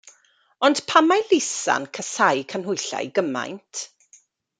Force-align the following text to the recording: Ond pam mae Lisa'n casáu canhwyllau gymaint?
Ond 0.67 0.79
pam 0.91 1.09
mae 1.11 1.21
Lisa'n 1.33 1.85
casáu 1.97 2.41
canhwyllau 2.55 3.13
gymaint? 3.19 3.83